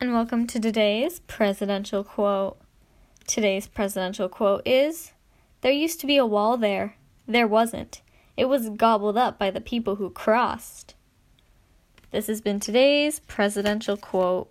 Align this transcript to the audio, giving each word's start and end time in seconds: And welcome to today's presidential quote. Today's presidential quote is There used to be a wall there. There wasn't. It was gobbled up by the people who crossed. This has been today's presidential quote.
And 0.00 0.12
welcome 0.12 0.48
to 0.48 0.58
today's 0.58 1.20
presidential 1.20 2.02
quote. 2.02 2.58
Today's 3.28 3.68
presidential 3.68 4.28
quote 4.28 4.66
is 4.66 5.12
There 5.60 5.70
used 5.70 6.00
to 6.00 6.06
be 6.06 6.16
a 6.16 6.26
wall 6.26 6.56
there. 6.56 6.96
There 7.28 7.46
wasn't. 7.46 8.02
It 8.36 8.46
was 8.46 8.70
gobbled 8.70 9.16
up 9.16 9.38
by 9.38 9.52
the 9.52 9.60
people 9.60 9.96
who 9.96 10.10
crossed. 10.10 10.94
This 12.10 12.26
has 12.26 12.40
been 12.40 12.58
today's 12.58 13.20
presidential 13.20 13.96
quote. 13.96 14.50